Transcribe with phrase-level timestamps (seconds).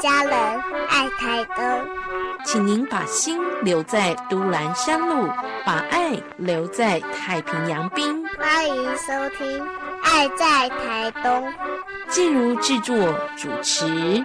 [0.00, 0.32] 家人，
[0.88, 1.64] 爱台东。
[2.42, 5.28] 请您把心留在都兰山路，
[5.64, 8.26] 把爱留在太平洋滨。
[8.38, 9.60] 欢迎收听
[10.02, 11.46] 《爱在台东》。
[12.08, 12.96] 静茹制作
[13.36, 14.24] 主持。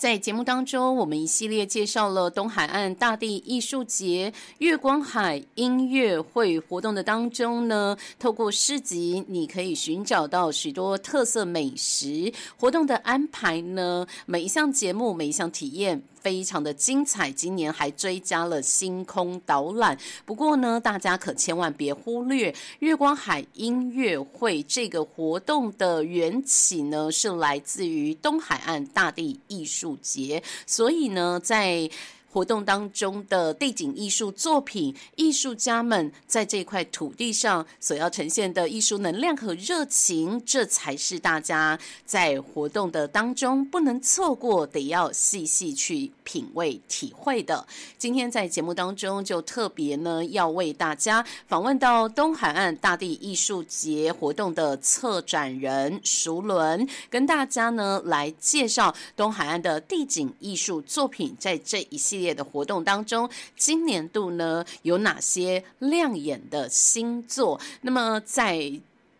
[0.00, 12.32] 在节目当中，我们一系列介绍了东海岸大地艺术节、月光海音乐会活动的当中呢，透过市集，你可以寻找到许多特色美食。
[12.56, 16.02] 活动的安排呢，每一项节目、每一项体验。
[16.20, 19.98] 非常的精彩，今年还追加了星空导览。
[20.24, 30.42] 不过呢，大家可千万别忽略月光海音乐会这个活动的缘起呢，是来自于东海岸大地艺术节。
[30.66, 31.90] 所以呢，在
[32.32, 47.66] 活动当中的地景艺术作品，艺术家们在这块土地上所要呈现的艺术能量和热情，这才是大家在活动的当中不能错过，得要细细去品味体会的。
[47.98, 62.19] 今天在节目当中就特别呢，要为大家访问到东海岸大地艺术节活动的策展人熟伦，跟大家呢来介绍东海岸的地景艺术作品，在这一系。
[62.20, 67.58] 列的活动当中，今年度呢有哪些亮眼的新作？
[67.80, 68.72] 那么在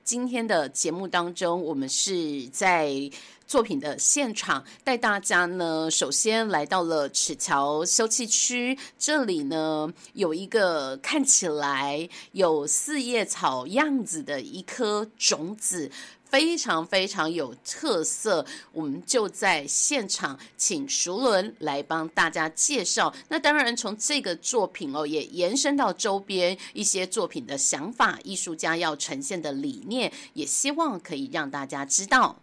[0.05, 3.11] 今天的节目当中，我们是在
[3.47, 15.91] 作品的现场带大家呢，首先来到了尺桥休憩区，这里呢有一个看起来有四叶草样子的一颗种子。
[16.31, 23.13] 非常非常有特色，我们就在现场请熟伦来帮大家介绍。
[23.29, 32.37] 那当然，从这个作品哦，也延伸到周边一些作品的想法，艺术家要呈现的理念，也希望可以让大家知道。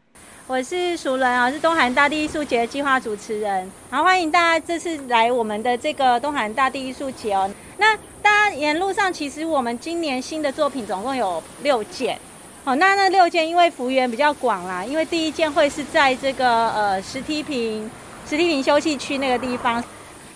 [0.47, 7.49] 我是熟伦啊，是东海大地艺术节计划主持人，好欢迎大家这次来我们的这个东海大地艺术节哦。
[7.77, 12.19] 那大家沿路上，其实我们今年新的作品总共有六件。
[12.67, 17.89] 好，那那六件因为幅员比较广啦，因为第一件会是在这个呃石梯坪
[18.29, 19.81] 石梯坪休息区那个地方，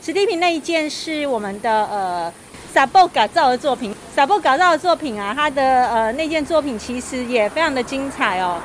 [0.01, 2.31] 石梯坪那一件是我们的呃
[2.73, 8.57] 萨布改造的作品，萨布改造的作品啊，它的呃那件作品其实也非常的精彩哦，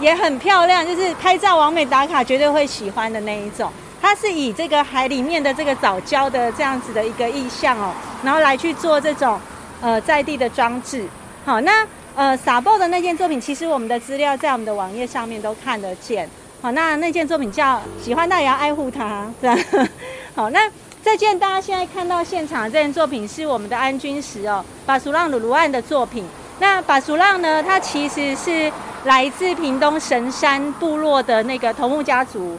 [0.00, 3.70] 也很漂亮，就是拍照完美打卡绝对会喜欢的那一种。
[4.02, 9.40] 它是以这个海里面的这个藻礁的这样子的一个意象哦，然后来去做这种
[9.80, 11.06] 呃在地的装置。
[11.44, 11.86] 好，那。
[12.16, 16.30] 呃，撒爆的那件作品，其实我们的资料在我们的网页上面都看得见。
[16.62, 19.88] 好，那那件作品叫“喜欢它也要爱护它”，是吧？
[20.36, 20.70] 好，那
[21.02, 26.24] 这件大家现在看到现场这件作品是我们的安君石哦，巴苏浪鲁鲁岸的作品。
[26.60, 28.72] 那巴苏浪呢，它其实是
[29.04, 32.56] 来自屏东神山部落的那个头目家族。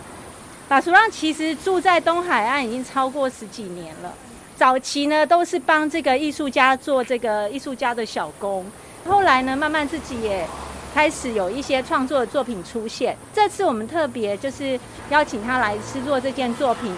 [0.68, 4.14] 巴苏浪其实住在东海岸已经超过十几年了，
[4.58, 8.66] 早期呢都是帮这个艺术家做这个艺术家的小工。
[9.08, 10.46] 后来呢，慢慢自己也
[10.94, 13.16] 开始有一些创作的作品出现。
[13.34, 14.80] 这次我们特别就是
[15.10, 16.92] 邀请他来制作这件作品。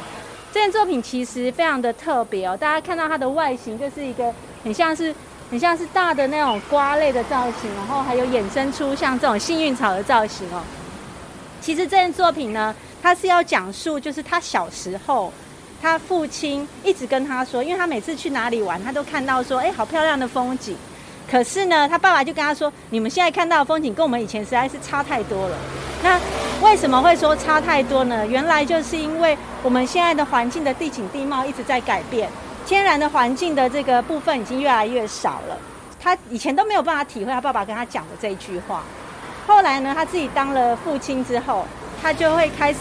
[0.54, 5.14] 这件作品其实非常的特别哦，大家看到它的外形就是一个很像是
[5.52, 10.64] 很像是大的那种瓜类的造型，然后还有衍生出像这种幸运草的造型哦。
[11.62, 12.74] 其实这件作品呢，
[13.04, 15.32] 它是要讲述就是他小时候，
[15.82, 20.76] 他父亲一直跟他说，因为他每次去哪里玩，他都看到说，哎，好漂亮的风景。
[21.30, 25.58] 可是呢，他爸爸就跟他说：“你们现在看到的风景跟我们以前实在是差太多了。
[26.02, 26.18] 那
[26.62, 28.26] 为什么会说差太多呢？
[28.26, 32.30] 原来就是因为我们现在的环境的地景地貌一直在改变，
[32.66, 35.58] 天然的环境的这个部分已经越来越少了。
[36.00, 38.84] 他以前都没有办法体会他爸爸跟他讲的这一句话。
[39.46, 41.66] 后来呢，他自己当了父亲之后，
[42.02, 42.80] 他就会开始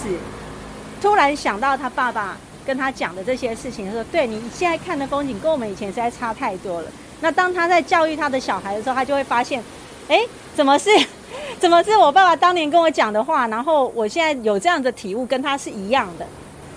[1.03, 6.89] 突然想到他爸爸跟他讲的这些事情，说：对你现在看的风景跟我们以前实在差太多了。”
[7.21, 9.63] 那当他在教育他的小孩的时候，他就会发现，
[10.09, 10.21] 哎，
[10.55, 10.91] 怎么是，
[11.59, 16.27] 怎么是我爸爸当年跟我讲的话，然后我现在有这样的体悟，跟他是一样的。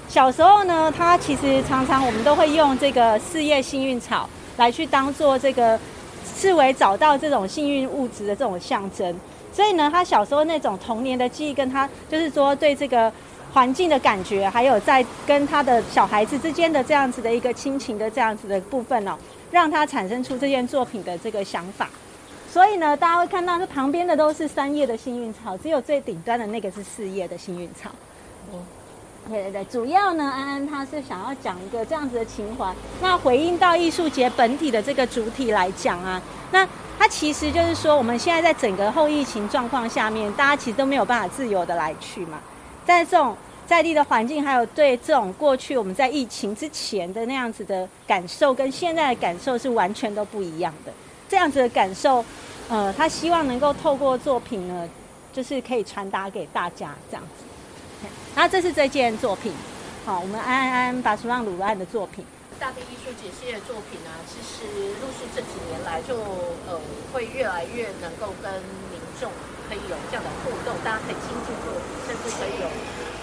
[0.07, 4.27] 小时候呢，他其实常常我们都会用这个四叶幸运草
[4.57, 5.79] 来去当做这个
[6.35, 9.15] 视为找到这种幸运物质的这种象征。
[9.53, 13.11] 所以呢，他小时候那种童年的记忆，跟他就是说对这个
[13.53, 19.17] 环境的感觉，还有在跟他的小孩子之间的这样子的一个亲情的这样子的部分呢。
[19.51, 21.89] 让他产生出这件作品的这个想法，
[22.51, 27.89] 所以呢，大家会看到这旁边的都是三叶的幸运草，只有最顶端的那个是四叶的幸运草。
[28.51, 28.61] 哦，
[29.27, 32.73] 对对对，主要呢，安安他是想要讲一个这样子的情怀。
[33.01, 36.67] 那回应到艺术节本体的这个主体来讲啊，那
[36.97, 42.39] 它其实就是说，我们现在在整个后疫情状况下面，大家其实都没有办法自由的来去嘛。
[42.85, 43.37] 在这种
[43.69, 50.91] 在地的环境，还有对这种过去我们在疫情之前的那样子的感受，跟现在的感受是完全都不一样的。
[51.29, 52.25] 这样子的感受，
[52.67, 54.89] 呃，他希望能够透过作品呢，
[55.31, 57.45] 就是可以传达给大家这样子。
[58.35, 59.53] 然后这是这件作品，
[60.03, 62.25] 好，我们安安安巴苏浪鲁安的作品。
[62.59, 64.65] 大地艺术节系列作品啊，其实
[64.97, 66.17] 陆续这几年来就
[66.65, 66.81] 呃
[67.13, 68.51] 会越来越能够跟
[68.89, 69.29] 民众
[69.69, 72.65] 可以有这样的互动，大家可以亲近作品，甚至可以有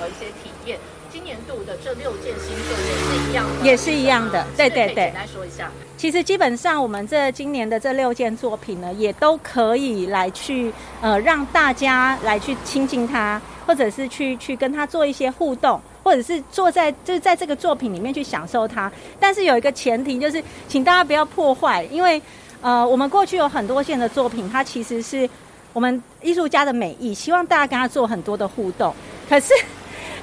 [0.01, 0.79] 呃一些体验。
[1.11, 5.05] 今年度的这六件新作也是一样的，也是一样的，对对对。
[5.07, 10.71] 简单说一下，其实基本上我们这今年的这六件作品呢，也都可以来去
[11.01, 13.41] 呃让大家来去亲近它。
[13.67, 18.89] 或者是去去跟他做一些互动，或者是坐在就是在这个作品里面去享受它。
[19.19, 22.23] 但是有一个前提，就是请大家不要破坏，因为
[22.61, 25.29] 呃，我们过去有很多件的作品，它其实是
[25.73, 28.95] 我们艺术家的美意，希望大家跟他做很多的互动。
[29.29, 29.53] 可是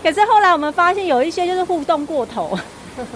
[0.04, 2.60] 可是后来我们发现有一些就是互动过头，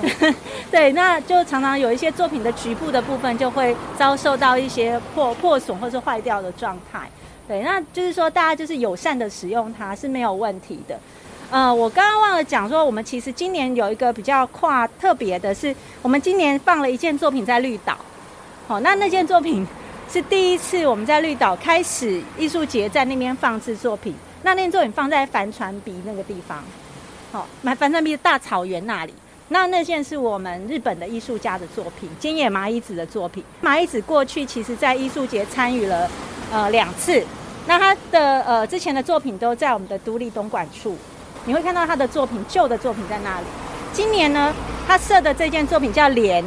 [0.71, 7.01] 对，那就常常有一些作品的局部的部分就会遭受到一些破破损或是坏掉的状态。
[7.45, 10.97] 对，那就是说，大家就是友善的使用它是没有问题的。
[11.51, 17.97] 呃，我刚刚忘了讲说，我们其实今年有一个比较跨特别的，是我们今年放了一件作品在绿岛。
[18.67, 19.65] 好，那那件作品
[20.11, 24.13] 是第一次我们在绿岛开始艺术节在那边放置作品。
[24.43, 26.63] 那那件作品放在帆船鼻那个地方，
[27.31, 29.13] 好，买帆船鼻的大草原那里。
[29.49, 33.43] 那那件是我们日本的艺术家的作品，金野麻衣子的作品。
[33.61, 36.09] 麻衣子过去其实在艺术节参与了
[36.51, 37.23] 呃两次。
[37.65, 40.97] 那他的呃之前的作品都在我们的独立东莞处，
[41.45, 43.45] 你会看到他的作品旧的作品在那里。
[43.93, 44.53] 今年呢，
[44.85, 46.43] 他设的这件作品叫联，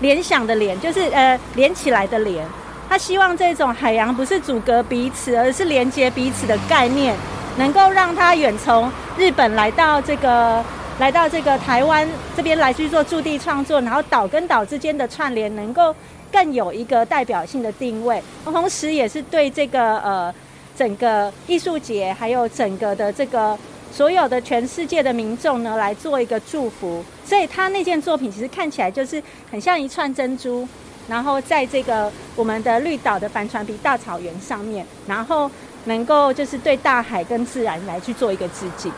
[0.00, 2.46] 联想的联，就是呃连起来的联。
[2.88, 7.14] 他希望这种海洋不是阻隔彼此，而是连接彼此的概念，
[7.56, 10.64] 能够让他远从日本来到这个
[10.98, 15.94] 来到这个台湾这边来去做驻地创作，然后岛跟岛之间的串联能够
[16.32, 20.34] 更有一个代表性的定位，同时也是对这个呃。
[20.76, 23.56] 整个艺术节，还有整个的这个
[23.92, 27.00] 所有的全世界的民众呢，来做一个祝福。
[27.24, 30.66] 所以他那件作品其实看起来就是很像一串珍珠，
[31.08, 35.50] 然后在这个我们的绿岛的帆船皮大草原上面，然后
[35.84, 38.92] 能够就是对大海跟自然来去做一个致敬。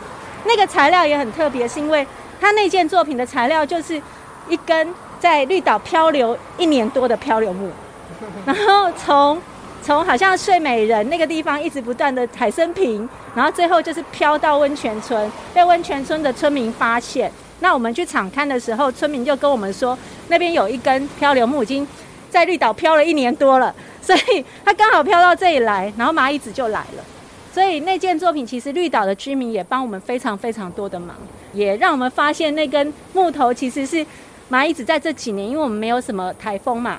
[0.44, 2.06] 那个材料也很特别，是因为
[2.41, 4.00] 他那件作品的材料就是
[4.49, 7.70] 一根在绿岛漂流一年多的漂流木，
[8.47, 9.41] 然后从。
[9.82, 17.31] 从好像睡美人那个地方一直不断的海参平，然后最后就是飘到温泉村，被温泉村的村民发现。
[17.61, 19.99] 那我们去场看的时候，村民就跟我们说，
[20.29, 21.87] 那边有一根漂流木已经
[22.31, 27.05] 在绿岛漂了一年多了，所以它刚好飘到这里来，然后蚂蚁子就来了。
[27.55, 31.17] 所以那件作品其实绿岛的居民也帮我们非常非常多的忙，
[31.55, 34.06] 也让我们发现那根木头其实是
[34.50, 36.99] 蚂蚁子在这几年，因为我们没有什么台风嘛。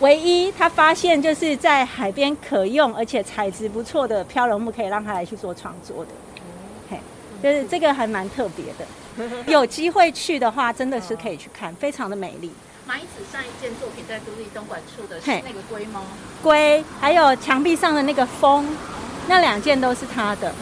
[0.00, 6.10] 唯一他发现就是在海边可用而且材质不错的漂流木，可以让他来去做创作的。
[6.90, 6.98] 嘿，
[7.42, 8.84] 就是这个还蛮特别的。
[9.46, 12.52] 有机会去的话，真的是可以去看，非常的美丽。
[12.88, 16.02] 蚂蚁子上一件作品在独立东莞处的是那个龟吗？
[16.42, 18.66] 龟，还有墙壁上的那个风，
[19.28, 20.52] 那两件都是他的。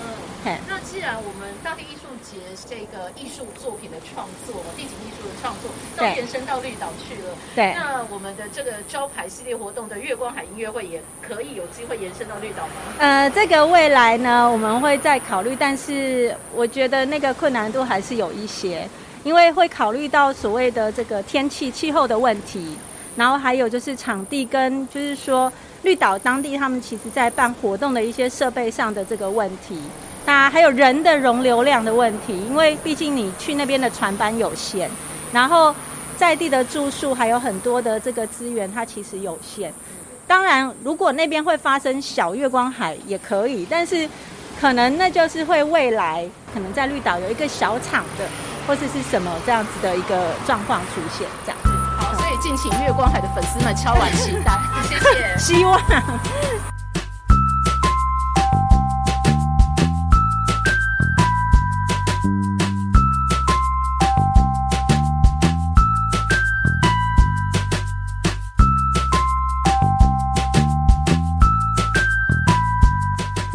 [0.66, 7.34] 那既然我们大地艺术节这个艺术作品的创作，地景艺术的创作，都延伸到绿岛去了。
[7.54, 7.74] 对。
[7.74, 12.72] 那我们的这个招牌系列活动的月光海音乐会，也可以有机会延伸到绿岛吗？
[12.98, 18.88] 呃，这个未来呢，我们会再考虑，但是我觉得那个困难度还是有一些，
[19.24, 22.78] 因为会考虑到所谓的这个天气气候的问题，
[23.16, 25.52] 然后还有就是场地跟就是说
[25.82, 29.78] 绿岛当地他们其实在办活动的一些设备上的这个问题。
[30.28, 34.86] 那还有人的容流量的问题，因为毕竟你去那边的船班有限，
[35.32, 35.74] 然后
[36.18, 39.72] 在地的住宿还有很多的这个资源，它其实有限。
[40.26, 44.06] 当然，如果那边会发生小月光海也可以，但是
[44.60, 48.26] 可能那就是会未来可能在绿岛有一个小厂的，
[48.66, 51.58] 或者是什么这样子的一个状况出现，这样。
[51.98, 54.52] 好，所以敬请月光海的粉丝们敲完期待，
[54.86, 55.80] 谢谢，希望。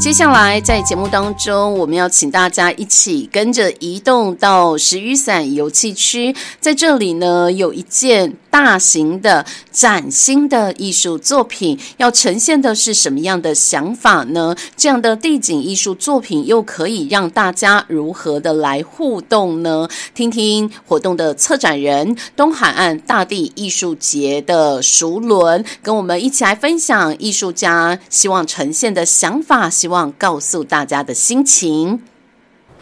[0.04, 14.54] 接下来在节目当中，我们要请大家一起跟着移动到石雨伞游戏区，在这里呢有一件大型的崭新的艺术作品，要呈现的是什么样的想法呢？
[14.76, 19.88] 这样的地景艺术作品又可以让大家如何的来互动呢？
[20.14, 32.02] 听听活动的策展人东海岸大地艺术节的熟伦跟我们一起来分享艺术家希望呈现的想法，希望望告诉大家的心情。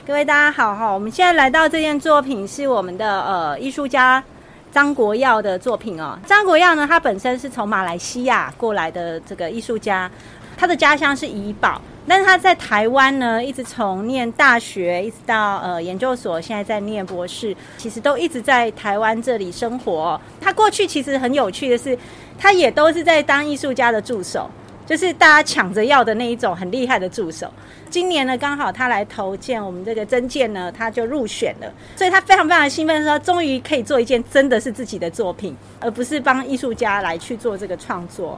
[0.08, 4.24] 各位大家好哈，我们现在来到这件作品是我们的呃艺术家
[4.72, 6.18] 张国耀的作品哦。
[6.26, 10.10] 张国耀呢，他本身是从马来西亚过来的这个艺术家，
[10.56, 20.20] 他的家乡是怡保，但是他在台湾呢，一直从念大学一直到呃研究所，现在在念博士，其实都一直在台湾这里生活。
[20.40, 21.98] 他过去其实很有趣的是，
[22.40, 24.50] 他也都是在当艺术家的助手。
[24.92, 27.50] 就是大家抢着要的那一种很厉害的助手。
[27.90, 38.38] 今年呢，刚好他来投件我们这个征件呢，他就入选了，所以他非常非常兴奋，说终于可以做一件真的是自己的作品，而不是帮艺术家来去做这个创作。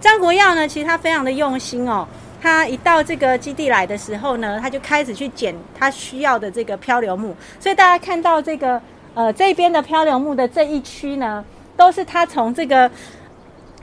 [0.00, 2.08] 张国耀呢，其实他非常的用心哦。
[2.40, 8.80] 他一到这个基地来的时候呢，他就开始去捡他需要的这个漂流木，所以大家看到这个
[9.12, 11.44] 呃这边的漂流木的这一区呢，
[11.76, 12.90] 都是他从这个。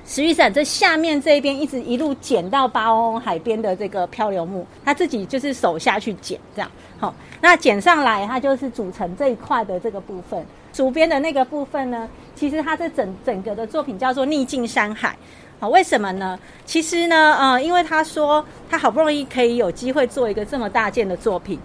[0.09, 7.13] 石玉伞这下面这一边一直一路捡到巴翁海边的这个漂流木，他自己就是手下去捡，这样好。
[7.39, 10.43] 那捡上来，它就是组成这一块的这个部分。
[10.73, 15.15] 竹编的那个部分呢，其实它这整整个的作品叫做逆境山海。
[15.59, 16.39] 好，为什么呢？
[16.65, 21.59] 其实呢，呃，因为他说他好不容易可以有机会做一个这么大件的作品。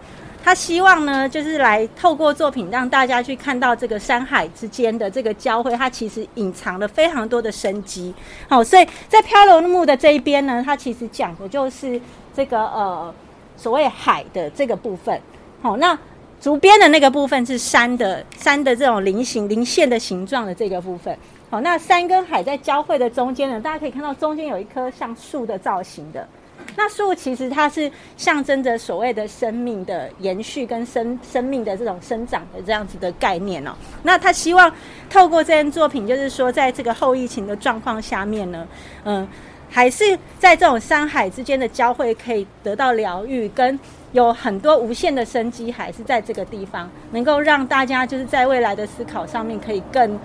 [0.45, 8.15] 他希望呢，就是来透过作品让大家去看到这个山海之间的这个交汇，它其实隐藏了非常多的生机。
[8.47, 11.99] 好，所以在漂流木的这一边呢，它其实讲的就是
[12.37, 13.13] 这个呃
[13.57, 15.19] 所谓海的这个部分。
[15.63, 15.99] 好，那
[16.39, 21.17] 竹编的那个部分是山的山的这种菱形菱线的形状的这个部分。
[21.49, 26.29] 好，那山跟海在交汇的中间呢，大家可以看到中间有一棵像树的造型的。
[26.77, 33.73] 那树其实它是象征着所谓的生命的延续跟生生命的这种生长的这样子的概念哦。
[34.03, 34.73] 那他希望
[35.09, 38.67] 透过这件作品，就是说在这个后疫情的状况下面呢，
[39.05, 39.27] 嗯，
[39.71, 43.79] 还是在这种山海之间的交汇可以得到疗愈，跟
[44.13, 50.19] 有很多无限的生机，还是在这个地方能够让大家就是在未来的思考上面可以更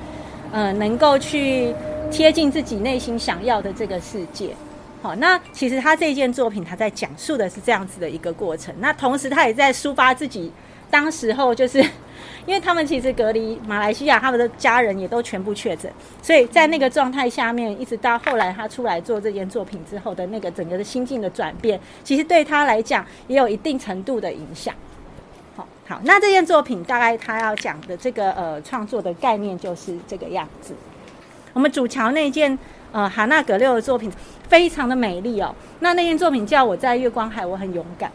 [0.51, 1.73] 嗯能够去
[2.11, 4.49] 贴近自己内心想要的这个世界。
[5.01, 8.75] 好，那其实他这件作品，他在讲述的是这样子的一个过程。
[8.79, 10.51] 那同时，他也在抒发自己
[10.91, 11.79] 当时候，就是
[12.45, 15.89] 因为他们其实隔离马来西亚，他们的家人也都全部确诊，
[16.21, 24.75] 所以在那个状态下面，一直到后来他出来做这件作品之后的那个整个的心境的转变，其实对他来讲也有一定程度的影响。
[25.55, 30.75] 好，好，那这件作品大概他要讲的这个呃创作的概念就是这个样子。
[31.53, 32.59] 我们主桥那件。
[32.91, 34.11] 呃，哈纳格六的作品
[34.49, 35.55] 非常的美丽哦。
[35.79, 38.09] 那那件作品叫《我在月光海，我很勇敢》。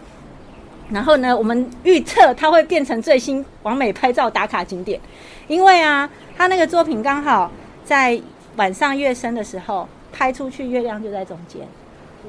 [0.91, 5.01] 然后呢，我们预测它会变成最新完美拍照打卡景点，
[5.49, 7.51] 因为啊，他那个作品刚好
[7.87, 8.21] 在
[8.57, 11.63] 晚上月升的时候拍出去，月亮就在中间，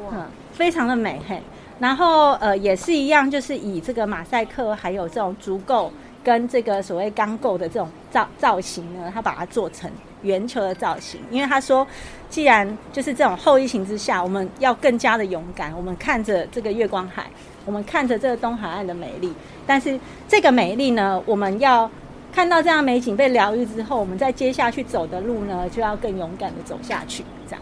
[0.05, 1.41] 哇，非常的美嘿。
[1.79, 5.91] 然后呃，也是一样，就是以这个马赛克还有这种足够
[6.25, 9.89] 跟这个所谓钢构的这种造造型呢，他把它做成。
[10.21, 11.85] 圆球的造型，因为他说，
[12.31, 15.71] 既然就是这种后疫情之下，我们要更加的勇敢。
[15.77, 17.27] 我们看着这个月光海，
[17.63, 19.31] 我们看着这个东海岸的美丽，
[19.67, 21.87] 但是这个美丽呢，我们要
[22.33, 27.23] 看到这样美景被疗愈之后，我们再接下去走的路呢，就要更勇敢的走下去。
[27.47, 27.61] 这样，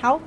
[0.00, 0.18] 好。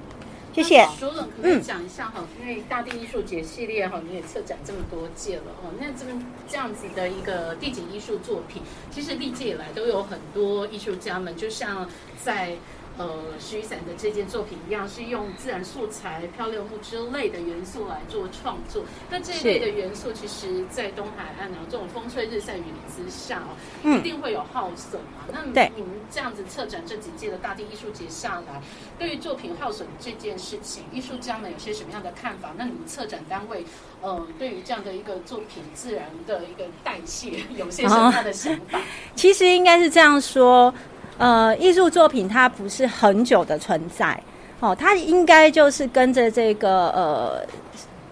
[0.63, 0.87] 谢谢。
[0.99, 5.71] 所冷可以讲一下哈，因为大地艺术节系列哈，你也策展这么多届了哦。
[5.79, 11.87] 那这么这样子的一个地景艺术作品，其实历届以来都有很多艺术家们，就像
[12.23, 12.57] 在。
[12.97, 13.07] 呃，
[13.39, 18.83] 徐雨伞的这件作品一样，是用自然素材、漂流木之类的元素来做创作。
[19.09, 23.43] 那这一类的元素，其实，在东海岸呢，这种风吹日晒雨淋之下
[23.83, 25.25] 哦，一定会有耗损嘛。
[25.31, 25.43] 那
[25.75, 28.59] 你们这样子策展这几届的大地艺术节下来，
[28.97, 32.51] 对于作品耗损这件事情，艺术家们有些什么样的看法？
[32.57, 33.63] 那你们策展单位，
[34.01, 38.81] 呃，对于这样的一个作品自然的一个代谢， 有些什么样的想法？
[39.15, 40.73] 其实应该是这样说。
[41.17, 44.19] 呃，艺术作品它不是很久的存在，
[44.59, 47.41] 哦，它应该就是跟着这个呃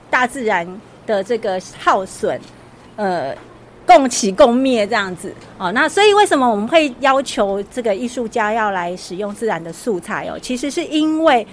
[0.10, 0.68] 大自然
[1.06, 2.40] 的这个耗损，
[2.96, 3.36] 呃，
[3.86, 10.40] 共起共灭这样子，哦，那所以为什么我们会要求这个艺术家要来使用自然的素材哦？
[10.42, 11.46] 其实是因为，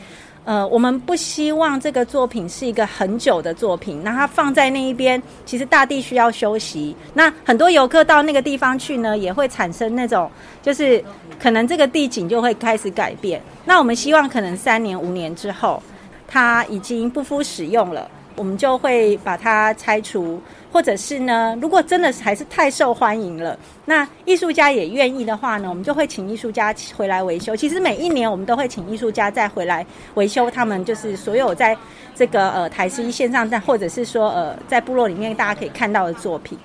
[0.45, 6.97] 呃，我们不希望这个作品是一个很久的作品，那它放在那一边，其实大地需要休息。
[7.15, 10.29] 那很多游客到那个地方去呢，也会产生那种，
[10.61, 11.03] 就是
[11.41, 13.41] 可能这个地景就会开始改变。
[13.65, 15.81] 那我们希望可能三年、五年之后，
[16.27, 18.11] 它已经不敷使用了。
[18.37, 20.41] 我们就会把它拆除，
[20.73, 27.55] 或者是呢，如果真的还是太受欢迎了，那艺术家也愿意的话呢，我们就会请艺术家回来维修。
[27.55, 29.85] 其实每一年我们都会请艺术家再回来
[30.15, 31.77] 维修他们，就是所有在
[32.15, 36.59] 这个呃台式一线上站，或者是说呃在部落里面大家可以看到的作品。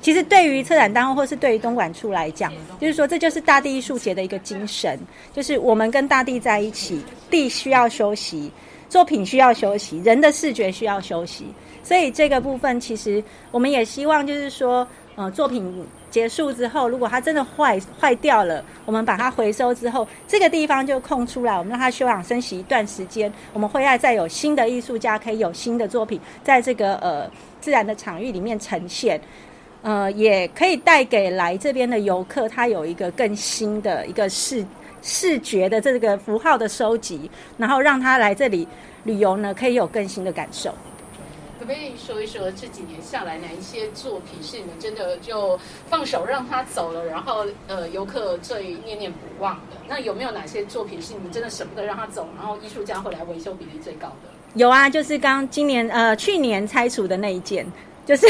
[0.00, 4.98] 其实对于策展单位或是对于东莞处来讲，就是说这就是大地艺术节的一个精神，
[5.32, 8.50] 就是我们跟大地在一起，地需要休息。
[8.94, 11.44] 作品需要休息，人的视觉需要休息，
[11.82, 13.20] 所以这个部分其实
[13.50, 14.86] 我们也希望，就是说，
[15.16, 27.28] 呃，作品结束之后，如果它真的坏坏掉了，我们把它回收之后，这个地方就空出来，我们让它休养生息一段时间，我们会再再有新的艺术家可以有新的作品在这个呃
[27.60, 29.20] 自然的场域里面呈现，
[29.82, 34.64] 呃，也可以带给来这边的游客，他有一个更新的一个视。
[35.04, 38.66] 视觉的这个符号的收集，然后让他来这里
[39.04, 40.74] 旅游呢，可以有更新的感受。
[41.56, 45.58] 可不可以说一说这几年下来哪一些作品是你们真的就
[45.88, 49.76] 放手让他走了，然后呃游客最念念不忘的？
[49.88, 54.28] 那有没有哪些作品是你们真的舍不得让他走，然后艺术家会来维修比例最高的？
[54.54, 57.66] 有啊，就是刚今年呃去年拆除的那一件，
[58.04, 58.26] 就是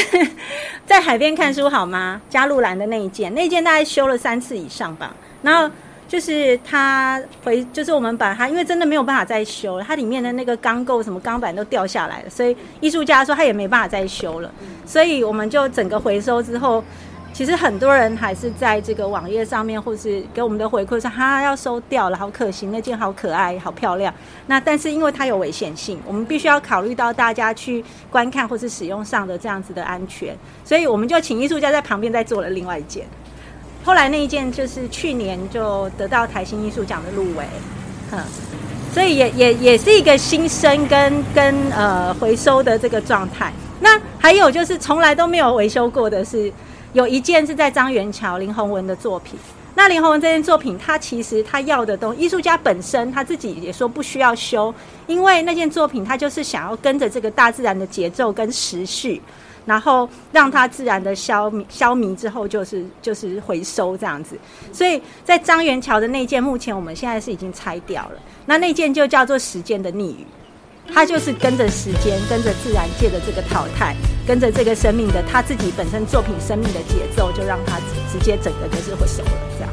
[0.87, 2.21] 在海边看书好吗？
[2.29, 5.73] 加路兰的那一件，那一件大概修了三次以上吧，然后。
[6.15, 14.49] 就是它回，就是我们把它，因为真的没有办法再修了，它里面的那个钢构什么钢板都掉下来了，所以艺术家说他也没办法再修了，
[14.87, 16.85] 所以我们就整个回收之后，
[17.33, 24.15] 其实很多人还是在这个网页上面或是给我们的回馈说，哈要收掉了，好可惜，那件好可爱，好漂亮。
[24.47, 33.05] 那但是因为它有危险性，我们必须要考虑到大家去观看或是使用上的这样子的安全，所以我们就请艺术家在旁边再做了另外一件。
[33.85, 37.45] 后来那一件就是去年就得到台新艺术奖的入围，
[38.11, 38.19] 哼，
[38.95, 43.53] 所以也也也是一个新生跟跟呃回收的这个状态。
[43.81, 46.51] 那还有就是从来都没有维修过的是，
[46.95, 49.39] 有一件是在张元桥林宏文的作品。
[49.75, 54.73] 那林宏文这件作品，他其实他要的东艺术家本身他自己也说不需要修，
[55.07, 59.21] 因为那件作品他就是想要跟着这个大自然的节奏跟时序。
[59.67, 64.39] 然后让它自然的消弭消弭之后，就是就是回收这样子。
[64.73, 68.21] 所以在张元桥的那件，目前我们现在是已经拆掉了。
[68.47, 70.27] 那那件就叫做时间的逆语，
[70.93, 73.97] 它就是跟着时间，跟着自然界的这个淘汰，
[74.27, 77.79] 跟着这个生命的他自己本身作品生命的节奏，就让它
[78.13, 79.71] 直接整个就是回收了这样。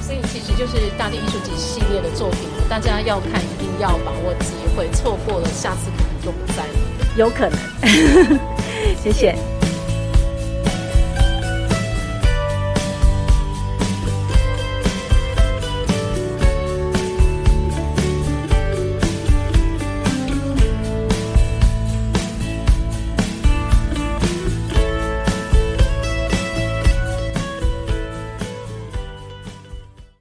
[0.00, 6.74] 所以其实就是大地艺术节系列的作品，大家要看一定要把握机会，错过了下次可能就不在了。
[7.16, 8.55] 有可能。
[8.94, 9.55] 谢谢。